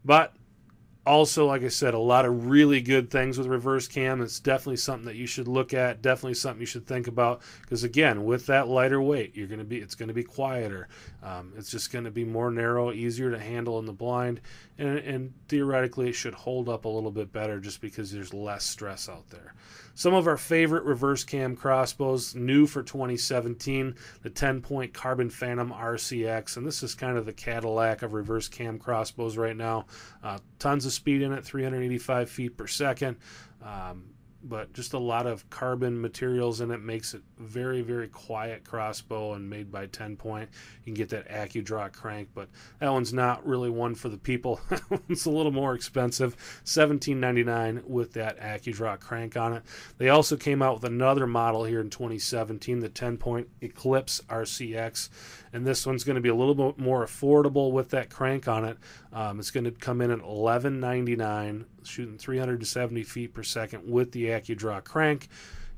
But 0.04 0.34
also, 1.06 1.46
like 1.46 1.62
I 1.62 1.68
said, 1.68 1.94
a 1.94 1.98
lot 1.98 2.26
of 2.26 2.46
really 2.46 2.80
good 2.80 3.10
things 3.10 3.38
with 3.38 3.46
reverse 3.46 3.88
cam. 3.88 4.20
It's 4.20 4.38
definitely 4.38 4.76
something 4.76 5.06
that 5.06 5.16
you 5.16 5.26
should 5.26 5.48
look 5.48 5.72
at. 5.72 6.02
Definitely 6.02 6.34
something 6.34 6.60
you 6.60 6.66
should 6.66 6.86
think 6.86 7.06
about 7.06 7.40
because 7.62 7.84
again, 7.84 8.24
with 8.24 8.46
that 8.46 8.68
lighter 8.68 9.00
weight, 9.00 9.34
you're 9.34 9.48
to 9.48 9.64
be 9.64 9.78
it's 9.78 9.94
to 9.94 10.12
be 10.12 10.24
quieter. 10.24 10.88
Um, 11.22 11.52
it's 11.56 11.70
just 11.70 11.90
to 12.04 12.10
be 12.10 12.24
more 12.24 12.50
narrow, 12.50 12.92
easier 12.92 13.30
to 13.30 13.38
handle 13.38 13.78
in 13.78 13.86
the 13.86 13.92
blind, 13.92 14.40
and, 14.78 14.98
and 14.98 15.34
theoretically, 15.48 16.08
it 16.08 16.14
should 16.14 16.34
hold 16.34 16.68
up 16.68 16.84
a 16.84 16.88
little 16.88 17.10
bit 17.10 17.32
better 17.32 17.60
just 17.60 17.80
because 17.80 18.10
there's 18.10 18.32
less 18.32 18.64
stress 18.64 19.08
out 19.08 19.28
there. 19.28 19.54
Some 19.94 20.14
of 20.14 20.26
our 20.26 20.38
favorite 20.38 20.84
reverse 20.84 21.24
cam 21.24 21.54
crossbows, 21.54 22.34
new 22.34 22.66
for 22.66 22.82
2017, 22.82 23.94
the 24.22 24.30
10 24.30 24.62
point 24.62 24.94
Carbon 24.94 25.28
Phantom 25.28 25.70
RCX. 25.70 26.56
And 26.56 26.66
this 26.66 26.82
is 26.82 26.94
kind 26.94 27.18
of 27.18 27.26
the 27.26 27.34
Cadillac 27.34 28.00
of 28.00 28.14
reverse 28.14 28.48
cam 28.48 28.78
crossbows 28.78 29.36
right 29.36 29.56
now. 29.56 29.84
Uh, 30.22 30.38
tons 30.58 30.86
of 30.86 30.89
speed 30.90 31.22
in 31.22 31.32
it, 31.32 31.44
385 31.44 32.30
feet 32.30 32.56
per 32.56 32.66
second. 32.66 33.16
Um, 33.62 34.04
but 34.42 34.72
just 34.72 34.92
a 34.92 34.98
lot 34.98 35.26
of 35.26 35.48
carbon 35.50 36.00
materials 36.00 36.60
in 36.60 36.70
it 36.70 36.80
makes 36.80 37.14
it 37.14 37.22
very 37.38 37.82
very 37.82 38.08
quiet 38.08 38.64
crossbow 38.64 39.34
and 39.34 39.48
made 39.48 39.70
by 39.70 39.86
10 39.86 40.16
point. 40.16 40.48
You 40.84 40.92
can 40.92 40.94
get 40.94 41.10
that 41.10 41.28
AccuDraw 41.28 41.92
crank 41.92 42.28
but 42.34 42.48
that 42.78 42.90
one's 42.90 43.12
not 43.12 43.46
really 43.46 43.70
one 43.70 43.94
for 43.94 44.08
the 44.08 44.18
people. 44.18 44.60
It's 45.08 45.24
a 45.24 45.30
little 45.30 45.52
more 45.52 45.74
expensive. 45.74 46.36
17.99 46.64 47.84
with 47.84 48.12
that 48.14 48.38
AccuDraw 48.38 49.00
crank 49.00 49.36
on 49.36 49.54
it. 49.54 49.62
They 49.98 50.08
also 50.08 50.36
came 50.36 50.62
out 50.62 50.74
with 50.74 50.84
another 50.84 51.26
model 51.26 51.64
here 51.64 51.80
in 51.80 51.90
2017 51.90 52.80
the 52.80 52.88
10 52.88 53.16
point 53.16 53.48
Eclipse 53.60 54.20
RCX 54.28 55.08
and 55.52 55.66
this 55.66 55.86
one's 55.86 56.04
going 56.04 56.14
to 56.14 56.20
be 56.20 56.28
a 56.28 56.34
little 56.34 56.54
bit 56.54 56.78
more 56.78 57.04
affordable 57.04 57.72
with 57.72 57.90
that 57.90 58.10
crank 58.10 58.46
on 58.46 58.64
it. 58.64 58.78
Um, 59.12 59.40
it's 59.40 59.50
going 59.50 59.64
to 59.64 59.72
come 59.72 60.00
in 60.00 60.10
at 60.10 60.20
11.99, 60.20 61.64
shooting 61.84 62.18
370 62.18 63.02
feet 63.04 63.34
per 63.34 63.42
second 63.42 63.90
with 63.90 64.12
the 64.12 64.26
AccuDraw 64.26 64.84
crank. 64.84 65.28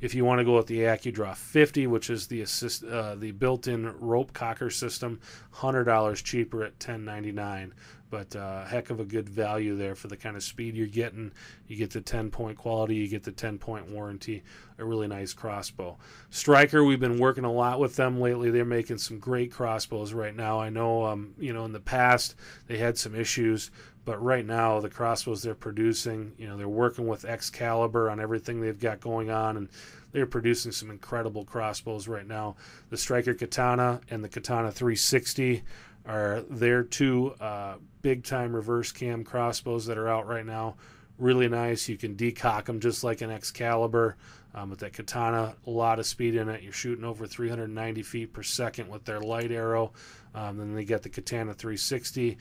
If 0.00 0.16
you 0.16 0.24
want 0.24 0.40
to 0.40 0.44
go 0.44 0.56
with 0.56 0.66
the 0.66 0.80
AccuDraw 0.80 1.36
50, 1.36 1.86
which 1.86 2.10
is 2.10 2.26
the 2.26 2.40
assist, 2.40 2.82
uh, 2.84 3.14
the 3.14 3.30
built-in 3.30 3.96
rope 4.00 4.32
cocker 4.32 4.68
system, 4.68 5.20
hundred 5.52 5.84
dollars 5.84 6.20
cheaper 6.22 6.64
at 6.64 6.78
10.99 6.80 7.72
but 8.12 8.36
uh, 8.36 8.66
heck 8.66 8.90
of 8.90 9.00
a 9.00 9.06
good 9.06 9.26
value 9.26 9.74
there 9.74 9.94
for 9.94 10.08
the 10.08 10.18
kind 10.18 10.36
of 10.36 10.42
speed 10.42 10.76
you're 10.76 10.86
getting. 10.86 11.32
You 11.66 11.76
get 11.76 11.92
the 11.92 12.02
10 12.02 12.30
point 12.30 12.58
quality, 12.58 12.94
you 12.94 13.08
get 13.08 13.22
the 13.22 13.32
10 13.32 13.56
point 13.56 13.88
warranty, 13.90 14.42
a 14.78 14.84
really 14.84 15.08
nice 15.08 15.32
crossbow. 15.32 15.96
Stryker, 16.28 16.84
we've 16.84 17.00
been 17.00 17.18
working 17.18 17.44
a 17.44 17.50
lot 17.50 17.80
with 17.80 17.96
them 17.96 18.20
lately. 18.20 18.50
They're 18.50 18.66
making 18.66 18.98
some 18.98 19.18
great 19.18 19.50
crossbows 19.50 20.12
right 20.12 20.36
now. 20.36 20.60
I 20.60 20.68
know, 20.68 21.06
um, 21.06 21.32
you 21.38 21.54
know, 21.54 21.64
in 21.64 21.72
the 21.72 21.80
past 21.80 22.34
they 22.66 22.76
had 22.76 22.98
some 22.98 23.14
issues, 23.14 23.70
but 24.04 24.22
right 24.22 24.44
now 24.44 24.80
the 24.80 24.88
crossbows 24.88 25.42
they're 25.42 25.54
producing, 25.54 26.32
you 26.36 26.48
know, 26.48 26.56
they're 26.56 26.68
working 26.68 27.06
with 27.06 27.24
Excalibur 27.24 28.10
on 28.10 28.20
everything 28.20 28.60
they've 28.60 28.78
got 28.78 29.00
going 29.00 29.30
on, 29.30 29.56
and 29.56 29.68
they're 30.12 30.26
producing 30.26 30.72
some 30.72 30.90
incredible 30.90 31.44
crossbows 31.44 32.08
right 32.08 32.26
now. 32.26 32.56
The 32.90 32.96
Stryker 32.96 33.34
Katana 33.34 34.00
and 34.10 34.22
the 34.22 34.28
Katana 34.28 34.72
360 34.72 35.62
are 36.04 36.42
their 36.50 36.82
two 36.82 37.34
uh, 37.40 37.76
big 38.02 38.24
time 38.24 38.54
reverse 38.54 38.90
cam 38.92 39.24
crossbows 39.24 39.86
that 39.86 39.98
are 39.98 40.08
out 40.08 40.26
right 40.26 40.46
now. 40.46 40.76
Really 41.18 41.48
nice. 41.48 41.88
You 41.88 41.96
can 41.96 42.16
decock 42.16 42.64
them 42.64 42.80
just 42.80 43.04
like 43.04 43.20
an 43.20 43.30
Excalibur. 43.30 44.16
Um, 44.54 44.68
with 44.68 44.80
that 44.80 44.92
katana, 44.92 45.56
a 45.66 45.70
lot 45.70 45.98
of 45.98 46.04
speed 46.04 46.34
in 46.34 46.50
it. 46.50 46.62
You're 46.62 46.74
shooting 46.74 47.06
over 47.06 47.26
390 47.26 48.02
feet 48.02 48.34
per 48.34 48.42
second 48.42 48.90
with 48.90 49.02
their 49.06 49.18
light 49.18 49.50
arrow. 49.50 49.92
Um, 50.34 50.58
then 50.58 50.74
they 50.74 50.84
get 50.84 51.02
the 51.02 51.08
Katana 51.08 51.54
360. 51.54 52.38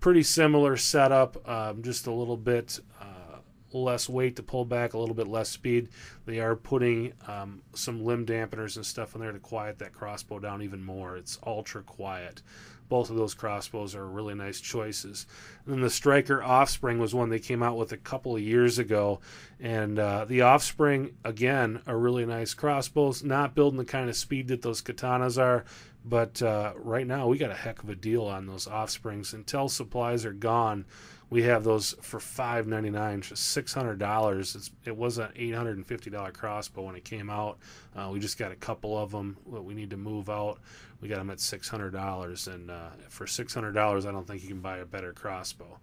Pretty 0.00 0.22
similar 0.22 0.76
setup, 0.76 1.48
um, 1.48 1.82
just 1.82 2.06
a 2.06 2.12
little 2.12 2.36
bit 2.36 2.80
uh, 3.00 3.38
less 3.72 4.08
weight 4.08 4.36
to 4.36 4.42
pull 4.42 4.64
back, 4.64 4.94
a 4.94 4.98
little 4.98 5.14
bit 5.14 5.28
less 5.28 5.48
speed. 5.48 5.90
They 6.24 6.40
are 6.40 6.56
putting 6.56 7.12
um, 7.28 7.62
some 7.74 8.04
limb 8.04 8.26
dampeners 8.26 8.76
and 8.76 8.86
stuff 8.86 9.14
in 9.14 9.20
there 9.20 9.32
to 9.32 9.38
quiet 9.38 9.78
that 9.78 9.92
crossbow 9.92 10.38
down 10.38 10.62
even 10.62 10.82
more. 10.82 11.16
It's 11.16 11.38
ultra 11.46 11.82
quiet 11.82 12.42
both 12.88 13.10
of 13.10 13.16
those 13.16 13.34
crossbows 13.34 13.94
are 13.94 14.06
really 14.06 14.34
nice 14.34 14.60
choices. 14.60 15.26
And 15.64 15.74
then 15.74 15.80
the 15.80 15.90
Stryker 15.90 16.42
Offspring 16.42 16.98
was 16.98 17.14
one 17.14 17.28
they 17.28 17.38
came 17.38 17.62
out 17.62 17.76
with 17.76 17.92
a 17.92 17.96
couple 17.96 18.36
of 18.36 18.42
years 18.42 18.78
ago, 18.78 19.20
and 19.60 19.98
uh, 19.98 20.24
the 20.24 20.42
Offspring 20.42 21.16
again 21.24 21.82
are 21.86 21.98
really 21.98 22.26
nice 22.26 22.54
crossbows. 22.54 23.22
Not 23.22 23.54
building 23.54 23.78
the 23.78 23.84
kind 23.84 24.08
of 24.08 24.16
speed 24.16 24.48
that 24.48 24.62
those 24.62 24.82
katanas 24.82 25.40
are, 25.40 25.64
but 26.06 26.40
uh, 26.40 26.72
right 26.76 27.06
now 27.06 27.26
we 27.26 27.36
got 27.36 27.50
a 27.50 27.54
heck 27.54 27.82
of 27.82 27.90
a 27.90 27.94
deal 27.94 28.24
on 28.24 28.46
those 28.46 28.66
Offsprings 28.66 29.34
until 29.34 29.68
supplies 29.68 30.24
are 30.24 30.32
gone 30.32 30.84
we 31.28 31.42
have 31.42 31.64
those 31.64 31.94
for 32.02 32.20
five 32.20 32.66
ninety 32.66 32.90
nine, 32.90 33.22
six 33.22 33.74
hundred 33.74 33.98
dollars. 33.98 34.70
It 34.84 34.96
was 34.96 35.18
an 35.18 35.30
eight 35.34 35.54
hundred 35.54 35.76
and 35.76 35.86
fifty 35.86 36.08
dollar 36.08 36.30
crossbow 36.30 36.82
when 36.82 36.94
it 36.94 37.04
came 37.04 37.30
out. 37.30 37.58
Uh, 37.96 38.10
we 38.12 38.20
just 38.20 38.38
got 38.38 38.52
a 38.52 38.56
couple 38.56 38.96
of 38.96 39.10
them 39.10 39.36
that 39.52 39.62
we 39.62 39.74
need 39.74 39.90
to 39.90 39.96
move 39.96 40.30
out. 40.30 40.60
We 41.00 41.08
got 41.08 41.18
them 41.18 41.30
at 41.30 41.40
six 41.40 41.68
hundred 41.68 41.92
dollars, 41.92 42.46
and 42.46 42.70
uh, 42.70 42.90
for 43.08 43.26
six 43.26 43.52
hundred 43.52 43.72
dollars, 43.72 44.06
I 44.06 44.12
don't 44.12 44.26
think 44.26 44.42
you 44.42 44.48
can 44.48 44.60
buy 44.60 44.78
a 44.78 44.86
better 44.86 45.12
crossbow. 45.12 45.78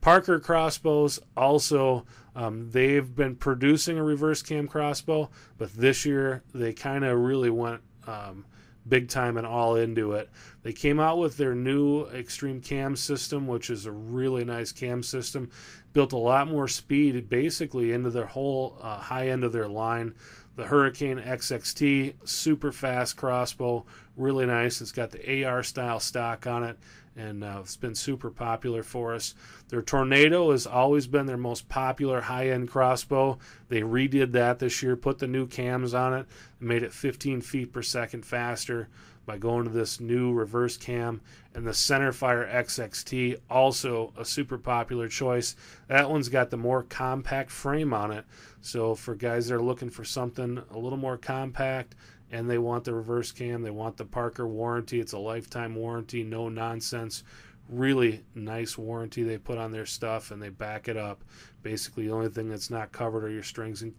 Parker 0.00 0.38
crossbows 0.38 1.18
also 1.36 2.06
um, 2.34 2.70
they've 2.70 3.14
been 3.14 3.34
producing 3.34 3.98
a 3.98 4.04
reverse 4.04 4.40
cam 4.40 4.66
crossbow, 4.66 5.30
but 5.58 5.74
this 5.74 6.06
year 6.06 6.42
they 6.54 6.72
kind 6.72 7.04
of 7.04 7.18
really 7.18 7.50
went. 7.50 7.82
Um, 8.06 8.46
big 8.88 9.08
time 9.08 9.36
and 9.36 9.46
all 9.46 9.76
into 9.76 10.12
it. 10.12 10.30
They 10.62 10.72
came 10.72 11.00
out 11.00 11.18
with 11.18 11.36
their 11.36 11.54
new 11.54 12.06
Extreme 12.06 12.60
Cam 12.62 12.96
system, 12.96 13.46
which 13.46 13.70
is 13.70 13.86
a 13.86 13.92
really 13.92 14.44
nice 14.44 14.72
cam 14.72 15.02
system. 15.02 15.50
Built 15.96 16.12
a 16.12 16.18
lot 16.18 16.48
more 16.48 16.68
speed 16.68 17.30
basically 17.30 17.90
into 17.90 18.10
their 18.10 18.26
whole 18.26 18.76
uh, 18.82 18.98
high 18.98 19.28
end 19.28 19.44
of 19.44 19.52
their 19.54 19.66
line. 19.66 20.14
The 20.54 20.66
Hurricane 20.66 21.16
XXT, 21.18 22.16
super 22.28 22.70
fast 22.70 23.16
crossbow, 23.16 23.86
really 24.14 24.44
nice. 24.44 24.82
It's 24.82 24.92
got 24.92 25.10
the 25.10 25.46
AR 25.46 25.62
style 25.62 25.98
stock 25.98 26.46
on 26.46 26.64
it, 26.64 26.78
and 27.16 27.42
uh, 27.42 27.60
it's 27.62 27.76
been 27.76 27.94
super 27.94 28.28
popular 28.30 28.82
for 28.82 29.14
us. 29.14 29.34
Their 29.70 29.80
Tornado 29.80 30.50
has 30.50 30.66
always 30.66 31.06
been 31.06 31.24
their 31.24 31.38
most 31.38 31.66
popular 31.70 32.20
high 32.20 32.50
end 32.50 32.68
crossbow. 32.68 33.38
They 33.70 33.80
redid 33.80 34.32
that 34.32 34.58
this 34.58 34.82
year, 34.82 34.96
put 34.96 35.18
the 35.18 35.26
new 35.26 35.46
cams 35.46 35.94
on 35.94 36.12
it, 36.12 36.26
made 36.60 36.82
it 36.82 36.92
15 36.92 37.40
feet 37.40 37.72
per 37.72 37.80
second 37.80 38.26
faster 38.26 38.90
by 39.26 39.36
going 39.36 39.64
to 39.64 39.70
this 39.70 40.00
new 40.00 40.32
reverse 40.32 40.76
cam. 40.76 41.20
And 41.54 41.66
the 41.66 41.72
Centerfire 41.72 42.50
XXT, 42.52 43.40
also 43.50 44.12
a 44.16 44.24
super 44.24 44.56
popular 44.56 45.08
choice. 45.08 45.56
That 45.88 46.08
one's 46.08 46.28
got 46.28 46.50
the 46.50 46.56
more 46.56 46.84
compact 46.84 47.50
frame 47.50 47.92
on 47.92 48.12
it. 48.12 48.24
So 48.60 48.94
for 48.94 49.14
guys 49.14 49.48
that 49.48 49.56
are 49.56 49.62
looking 49.62 49.90
for 49.90 50.04
something 50.04 50.62
a 50.70 50.78
little 50.78 50.98
more 50.98 51.16
compact, 51.16 51.94
and 52.30 52.50
they 52.50 52.58
want 52.58 52.84
the 52.84 52.94
reverse 52.94 53.32
cam. 53.32 53.62
They 53.62 53.70
want 53.70 53.96
the 53.96 54.04
Parker 54.04 54.46
warranty. 54.46 55.00
It's 55.00 55.12
a 55.12 55.18
lifetime 55.18 55.74
warranty, 55.74 56.22
no 56.22 56.48
nonsense. 56.48 57.22
Really 57.68 58.24
nice 58.34 58.76
warranty 58.76 59.22
they 59.22 59.38
put 59.38 59.58
on 59.58 59.72
their 59.72 59.86
stuff, 59.86 60.30
and 60.30 60.42
they 60.42 60.48
back 60.48 60.88
it 60.88 60.96
up. 60.96 61.22
Basically, 61.62 62.06
the 62.06 62.12
only 62.12 62.28
thing 62.28 62.48
that's 62.48 62.70
not 62.70 62.92
covered 62.92 63.24
are 63.24 63.30
your 63.30 63.42
strings 63.42 63.82
and 63.82 63.94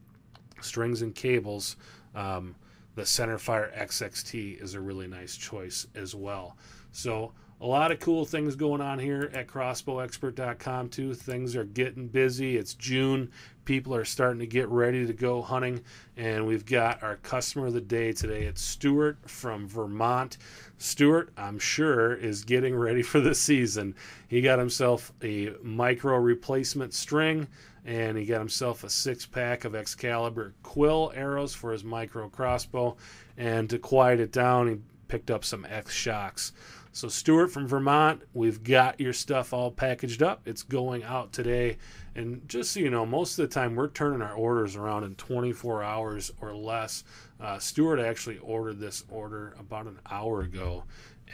strings 0.62 1.02
and 1.02 1.14
cables. 1.14 1.76
Um, 2.16 2.56
the 2.98 3.04
Centerfire 3.04 3.72
XXT 3.78 4.60
is 4.60 4.74
a 4.74 4.82
really 4.82 5.06
nice 5.06 5.38
choice 5.38 5.86
as 5.94 6.16
well. 6.16 6.58
So 6.92 7.32
a 7.62 7.66
lot 7.68 7.92
of 7.92 8.00
cool 8.00 8.26
things 8.26 8.56
going 8.56 8.82
on 8.82 8.98
here 8.98 9.30
at 9.36 9.46
crossbowexpert.com 9.46 10.90
too. 10.90 11.14
Things 11.14 11.56
are 11.56 11.64
getting 11.64 12.08
busy. 12.08 12.58
It's 12.58 12.74
June. 12.74 13.30
People 13.66 13.94
are 13.94 14.04
starting 14.04 14.40
to 14.40 14.48
get 14.48 14.68
ready 14.70 15.06
to 15.06 15.14
go 15.14 15.44
hunting, 15.44 15.84
and 16.16 16.48
we've 16.48 16.66
got 16.66 17.04
our 17.04 17.18
customer 17.18 17.68
of 17.68 17.74
the 17.74 17.82
day 17.82 18.14
today. 18.14 18.46
It's 18.46 18.62
Stuart 18.62 19.18
from 19.30 19.68
Vermont. 19.68 20.40
Stuart, 20.80 21.30
I'm 21.38 21.60
sure, 21.60 22.16
is 22.16 22.46
getting 22.46 22.76
ready 22.76 23.04
for 23.04 23.20
the 23.20 23.36
season. 23.36 23.94
He 24.28 24.42
got 24.42 24.58
himself 24.58 25.14
a 25.22 25.52
micro 25.62 26.16
replacement 26.16 26.96
string, 26.96 27.48
and 27.88 28.18
he 28.18 28.26
got 28.26 28.40
himself 28.40 28.84
a 28.84 28.90
six 28.90 29.26
pack 29.26 29.64
of 29.64 29.74
Excalibur 29.74 30.54
quill 30.62 31.14
arrows 31.16 31.56
for 31.56 31.72
his 31.72 31.86
micro 31.86 32.28
crossbow. 32.28 32.98
And 33.38 33.70
to 33.70 33.80
quiet 33.80 34.20
it 34.20 34.34
down, 34.34 34.68
he 34.68 34.78
picked 35.08 35.32
up 35.32 35.46
some 35.46 35.66
X 35.68 35.94
shocks. 35.94 36.52
So, 36.92 37.08
Stuart 37.08 37.48
from 37.48 37.68
Vermont, 37.68 38.24
we've 38.34 38.62
got 38.62 39.00
your 39.00 39.14
stuff 39.14 39.54
all 39.54 39.72
packaged 39.72 40.22
up. 40.22 40.42
It's 40.46 40.64
going 40.64 41.04
out 41.04 41.32
today. 41.32 41.78
And 42.14 42.42
just 42.50 42.72
so 42.72 42.82
you 42.82 42.90
know, 42.90 43.06
most 43.06 43.40
of 43.40 43.48
the 43.48 43.54
time 43.54 43.76
we're 43.76 43.90
turning 43.90 44.22
our 44.22 44.34
orders 44.34 44.76
around 44.76 45.06
in 45.06 45.16
24 45.16 45.82
hours 45.82 46.32
or 46.42 46.56
less. 46.56 47.06
Uh, 47.40 47.60
Stuart 47.60 48.00
actually 48.00 48.40
ordered 48.40 48.80
this 48.80 49.04
order 49.10 49.56
about 49.60 49.86
an 49.86 50.00
hour 50.10 50.42
ago 50.42 50.84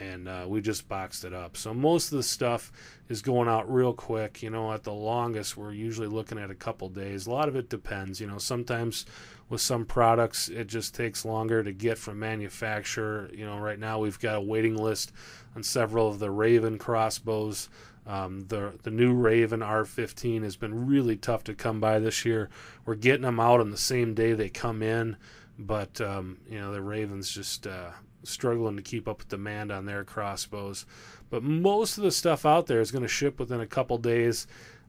and 0.00 0.28
uh, 0.28 0.44
we 0.46 0.60
just 0.60 0.88
boxed 0.88 1.24
it 1.24 1.32
up. 1.32 1.56
So 1.56 1.72
most 1.72 2.10
of 2.10 2.16
the 2.16 2.22
stuff 2.22 2.72
is 3.08 3.22
going 3.22 3.48
out 3.48 3.72
real 3.72 3.92
quick. 3.92 4.42
You 4.42 4.50
know, 4.50 4.72
at 4.72 4.82
the 4.82 4.92
longest, 4.92 5.56
we're 5.56 5.72
usually 5.72 6.08
looking 6.08 6.38
at 6.38 6.50
a 6.50 6.54
couple 6.54 6.88
days. 6.88 7.26
A 7.26 7.30
lot 7.30 7.48
of 7.48 7.56
it 7.56 7.68
depends. 7.68 8.20
You 8.20 8.26
know, 8.26 8.38
sometimes 8.38 9.06
with 9.48 9.60
some 9.60 9.84
products, 9.84 10.48
it 10.48 10.66
just 10.66 10.94
takes 10.94 11.24
longer 11.24 11.62
to 11.62 11.72
get 11.72 11.98
from 11.98 12.18
manufacturer. 12.18 13.30
You 13.32 13.46
know, 13.46 13.58
right 13.58 13.78
now 13.78 14.00
we've 14.00 14.18
got 14.18 14.36
a 14.36 14.40
waiting 14.40 14.76
list 14.76 15.12
on 15.54 15.62
several 15.62 16.08
of 16.08 16.18
the 16.18 16.30
Raven 16.30 16.78
crossbows. 16.78 17.68
Um, 18.06 18.44
the 18.48 18.74
the 18.82 18.90
new 18.90 19.14
Raven 19.14 19.60
R15 19.60 20.42
has 20.42 20.56
been 20.56 20.86
really 20.86 21.16
tough 21.16 21.44
to 21.44 21.54
come 21.54 21.80
by 21.80 21.98
this 21.98 22.24
year. 22.24 22.50
We're 22.84 22.96
getting 22.96 23.22
them 23.22 23.40
out 23.40 23.60
on 23.60 23.70
the 23.70 23.78
same 23.78 24.12
day 24.12 24.34
they 24.34 24.50
come 24.50 24.82
in, 24.82 25.16
but 25.58 26.00
um, 26.00 26.38
you 26.48 26.58
know 26.58 26.72
the 26.72 26.82
Ravens 26.82 27.30
just 27.30 27.66
uh, 27.66 27.90
struggling 28.22 28.76
to 28.76 28.82
keep 28.82 29.08
up 29.08 29.18
with 29.18 29.28
demand 29.28 29.70
on 29.70 29.86
their 29.86 30.04
crossbows. 30.04 30.86
But 31.30 31.42
most 31.42 31.98
of 31.98 32.04
the 32.04 32.10
stuff 32.10 32.46
out 32.46 32.66
there 32.66 32.80
is 32.80 32.90
going 32.90 33.02
to 33.02 33.08
ship 33.08 33.38
within 33.38 33.60
a 33.60 33.66
couple 33.66 33.98
days. 33.98 34.46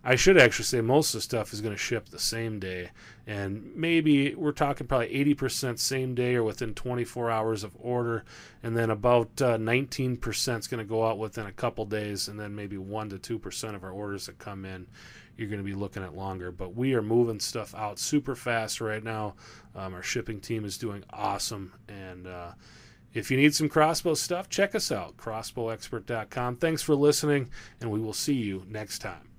I 0.07 0.15
should 0.15 0.37
actually 0.37 0.65
say 0.65 0.81
most 0.81 1.15
of 1.15 1.17
the 1.17 1.23
stuff 1.23 1.51
is 1.51 1.61
going 1.61 1.73
to 1.73 1.81
ship 1.81 2.09
the 2.09 2.19
same 2.19 2.59
day. 2.59 2.91
And 3.25 3.71
maybe 3.75 4.35
we're 4.35 4.51
talking 4.51 4.85
probably 4.85 5.07
80% 5.33 5.79
same 5.79 6.13
day 6.13 6.35
or 6.35 6.43
within 6.43 6.75
24 6.75 7.31
hours 7.31 7.63
of 7.63 7.75
order. 7.79 8.23
And 8.61 8.77
then 8.77 8.91
about 8.91 9.41
uh, 9.41 9.57
19% 9.57 10.59
is 10.59 10.67
going 10.67 10.77
to 10.77 10.87
go 10.87 11.07
out 11.07 11.17
within 11.17 11.47
a 11.47 11.51
couple 11.51 11.85
days. 11.85 12.27
And 12.27 12.39
then 12.39 12.55
maybe 12.55 12.77
1% 12.77 13.19
to 13.19 13.39
2% 13.39 13.73
of 13.73 13.83
our 13.83 13.89
orders 13.89 14.27
that 14.27 14.37
come 14.37 14.63
in, 14.63 14.85
you're 15.37 15.49
going 15.49 15.61
to 15.61 15.65
be 15.65 15.75
looking 15.75 16.03
at 16.03 16.15
longer. 16.15 16.51
But 16.51 16.75
we 16.75 16.93
are 16.93 17.01
moving 17.01 17.39
stuff 17.39 17.73
out 17.75 17.99
super 17.99 18.35
fast 18.35 18.81
right 18.81 19.03
now. 19.03 19.35
Um, 19.75 19.93
our 19.93 20.03
shipping 20.03 20.39
team 20.39 20.65
is 20.65 20.77
doing 20.77 21.03
awesome. 21.11 21.73
And, 21.87 22.27
uh, 22.27 22.51
if 23.13 23.31
you 23.31 23.37
need 23.37 23.55
some 23.55 23.69
crossbow 23.69 24.13
stuff, 24.13 24.49
check 24.49 24.75
us 24.75 24.91
out, 24.91 25.15
crossbowexpert.com. 25.15 26.57
Thanks 26.57 26.81
for 26.81 26.95
listening, 26.95 27.49
and 27.79 27.89
we 27.89 28.01
will 28.01 28.11
see 28.11 28.33
you 28.33 28.65
next 28.67 28.99
time. 28.99 29.34